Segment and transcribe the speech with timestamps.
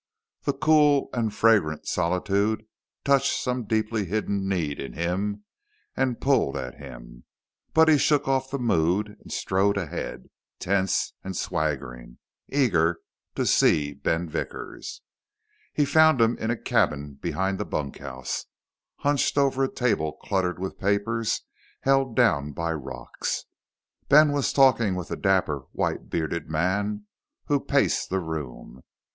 [0.45, 2.65] The cool and fragrant solitude
[3.05, 5.43] touched some deeply hidden need in him
[5.95, 7.25] and pulled at him,
[7.75, 12.17] but he shook off the mood and strode ahead, tense and swaggering,
[12.49, 12.99] eager
[13.35, 15.03] to see Ben Vickers.
[15.71, 18.47] He found him in a cabin behind the bunkhouse,
[19.01, 21.41] hunched over a table cluttered with papers
[21.81, 23.43] held down by rocks.
[24.09, 27.05] Ben was talking with a dapper, white bearded man
[27.45, 28.81] who paced the room.